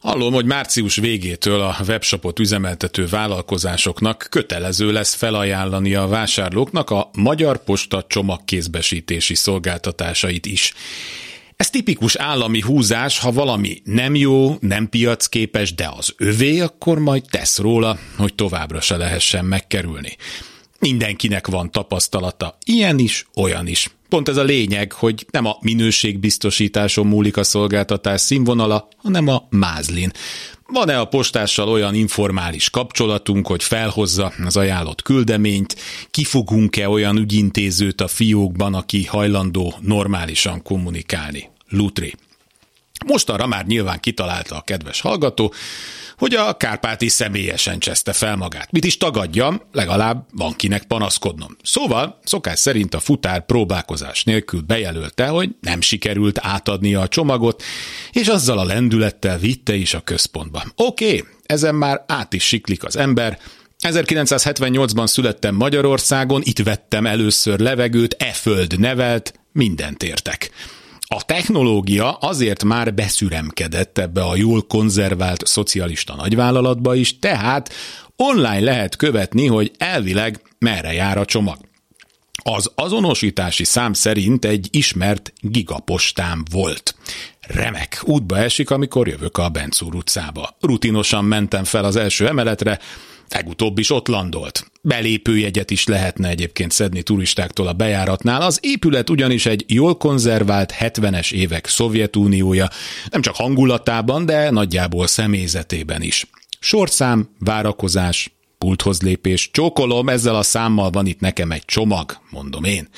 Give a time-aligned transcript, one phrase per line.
[0.00, 7.64] Hallom, hogy március végétől a webshopot üzemeltető vállalkozásoknak kötelező lesz felajánlani a vásárlóknak a Magyar
[7.64, 10.74] Posta csomagkézbesítési szolgáltatásait is.
[11.56, 17.22] Ez tipikus állami húzás, ha valami nem jó, nem piacképes, de az övé, akkor majd
[17.30, 20.16] tesz róla, hogy továbbra se lehessen megkerülni.
[20.80, 23.90] Mindenkinek van tapasztalata, ilyen is, olyan is.
[24.08, 30.10] Pont ez a lényeg, hogy nem a minőségbiztosításon múlik a szolgáltatás színvonala, hanem a mázlin.
[30.66, 35.76] Van-e a postással olyan informális kapcsolatunk, hogy felhozza az ajánlott küldeményt?
[36.10, 41.48] Kifogunk-e olyan ügyintézőt a fiókban, aki hajlandó normálisan kommunikálni?
[41.68, 42.14] Lutri.
[43.06, 45.52] Most arra már nyilván kitalálta a kedves hallgató,
[46.20, 48.72] hogy a Kárpáti személyesen cseszte fel magát.
[48.72, 51.56] Mit is tagadjam, legalább van kinek panaszkodnom.
[51.62, 57.62] Szóval szokás szerint a futár próbálkozás nélkül bejelölte, hogy nem sikerült átadni a csomagot,
[58.12, 60.62] és azzal a lendülettel vitte is a központba.
[60.76, 63.38] Oké, okay, ezen már át is siklik az ember,
[63.88, 70.50] 1978-ban születtem Magyarországon, itt vettem először levegőt, e föld nevelt, mindent értek.
[71.14, 77.72] A technológia azért már beszüremkedett ebbe a jól konzervált szocialista nagyvállalatba is, tehát
[78.16, 81.56] online lehet követni, hogy elvileg merre jár a csomag.
[82.42, 86.94] Az azonosítási szám szerint egy ismert gigapostám volt.
[87.40, 90.56] Remek, útba esik, amikor jövök a Bencúr utcába.
[90.60, 92.78] Rutinosan mentem fel az első emeletre,
[93.30, 94.70] Legutóbb is ott landolt.
[94.82, 98.42] Belépőjegyet is lehetne egyébként szedni turistáktól a bejáratnál.
[98.42, 102.68] Az épület ugyanis egy jól konzervált 70-es évek Szovjetuniója,
[103.10, 106.26] nem csak hangulatában, de nagyjából személyzetében is.
[106.60, 112.88] Sorszám, várakozás, pulthoz lépés, csókolom, ezzel a számmal van itt nekem egy csomag, mondom én.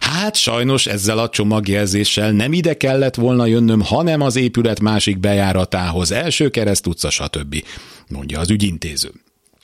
[0.00, 6.10] Hát sajnos ezzel a csomagjelzéssel nem ide kellett volna jönnöm, hanem az épület másik bejáratához,
[6.12, 7.64] első kereszt utca, stb.,
[8.08, 9.10] mondja az ügyintéző.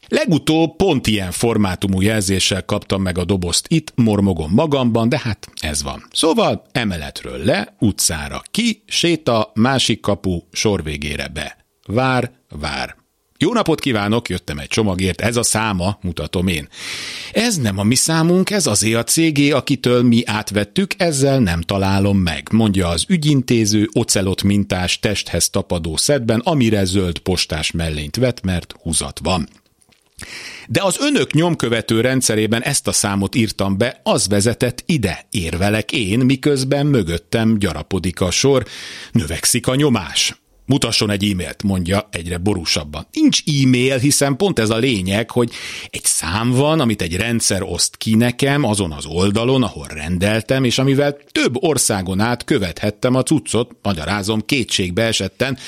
[0.08, 5.82] Legutóbb pont ilyen formátumú jelzéssel kaptam meg a dobozt itt, mormogom magamban, de hát ez
[5.82, 6.06] van.
[6.12, 11.56] Szóval emeletről le, utcára ki, séta, másik kapu, sor végére be.
[11.86, 12.96] Vár, vár.
[13.38, 16.68] Jó napot kívánok, jöttem egy csomagért, ez a száma, mutatom én.
[17.32, 22.18] Ez nem a mi számunk, ez az a cégé, akitől mi átvettük, ezzel nem találom
[22.18, 28.74] meg, mondja az ügyintéző ocelot mintás testhez tapadó szedben, amire zöld postás mellényt vet, mert
[28.82, 29.48] húzat van.
[30.68, 36.18] De az önök nyomkövető rendszerében ezt a számot írtam be, az vezetett ide, érvelek én,
[36.18, 38.64] miközben mögöttem gyarapodik a sor,
[39.12, 40.40] növekszik a nyomás.
[40.66, 43.06] Mutasson egy e-mailt, mondja egyre borúsabban.
[43.12, 45.50] Nincs e-mail, hiszen pont ez a lényeg, hogy
[45.90, 50.78] egy szám van, amit egy rendszer oszt ki nekem azon az oldalon, ahol rendeltem, és
[50.78, 55.58] amivel több országon át követhettem a cuccot, magyarázom kétségbe esetten,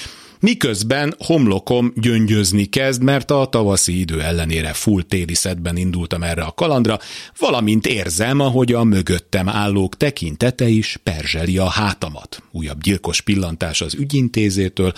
[0.40, 6.52] Miközben homlokom gyöngyözni kezd, mert a tavaszi idő ellenére full téli szedben indultam erre a
[6.52, 6.98] kalandra,
[7.38, 12.42] valamint érzem, ahogy a mögöttem állók tekintete is perzseli a hátamat.
[12.50, 14.92] Újabb gyilkos pillantás az ügyintézétől,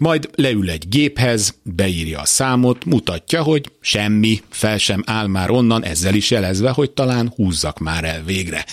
[0.00, 5.84] majd leül egy géphez, beírja a számot, mutatja, hogy semmi, fel sem áll már onnan,
[5.84, 8.64] ezzel is jelezve, hogy talán húzzak már el végre.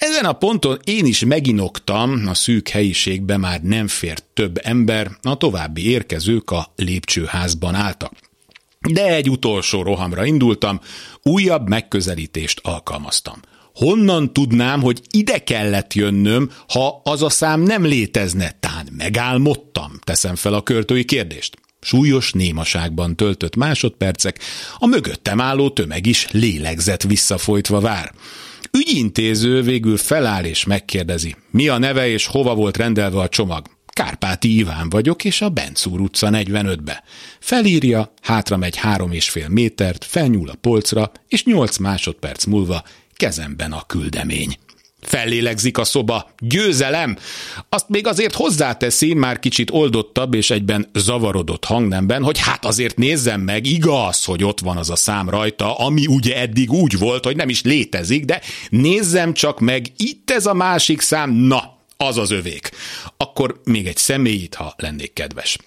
[0.00, 5.36] Ezen a ponton én is meginoktam, a szűk helyiségbe már nem fért több ember, a
[5.36, 8.12] további érkezők a lépcsőházban álltak.
[8.92, 10.80] De egy utolsó rohamra indultam,
[11.22, 13.40] újabb megközelítést alkalmaztam.
[13.74, 18.56] Honnan tudnám, hogy ide kellett jönnöm, ha az a szám nem létezne?
[18.60, 21.56] Tán megálmodtam, teszem fel a költői kérdést.
[21.86, 24.38] Súlyos némaságban töltött másodpercek,
[24.78, 28.12] a mögöttem álló tömeg is lélegzett visszafolytva vár.
[28.70, 33.66] Ügyintéző végül feláll és megkérdezi, mi a neve és hova volt rendelve a csomag.
[33.86, 37.02] Kárpáti Iván vagyok, és a Bencúr utca 45-be.
[37.40, 43.72] Felírja, hátra megy három és fél métert, felnyúl a polcra, és nyolc másodperc múlva kezemben
[43.72, 44.56] a küldemény.
[45.06, 46.30] Fellélegzik a szoba.
[46.38, 47.16] Győzelem!
[47.68, 53.40] Azt még azért hozzáteszi, már kicsit oldottabb és egyben zavarodott hangnemben, hogy hát azért nézzem
[53.40, 57.36] meg, igaz, hogy ott van az a szám rajta, ami ugye eddig úgy volt, hogy
[57.36, 62.30] nem is létezik, de nézzem csak meg, itt ez a másik szám, na, az az
[62.30, 62.70] övék.
[63.16, 65.58] Akkor még egy személyit, ha lennék kedves.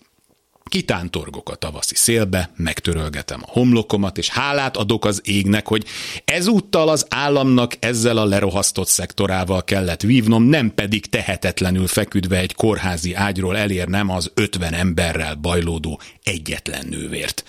[0.69, 5.86] Kitántorgok a tavaszi szélbe, megtörölgetem a homlokomat, és hálát adok az égnek, hogy
[6.25, 13.13] ezúttal az államnak ezzel a lerohasztott szektorával kellett vívnom, nem pedig tehetetlenül feküdve egy kórházi
[13.13, 17.44] ágyról elérnem az ötven emberrel bajlódó egyetlen nővért.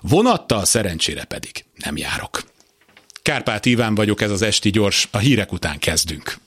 [0.00, 2.44] Vonattal szerencsére pedig nem járok.
[3.22, 6.38] Kárpát Iván vagyok, ez az Esti Gyors, a hírek után kezdünk.